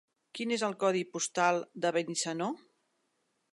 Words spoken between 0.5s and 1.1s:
és el codi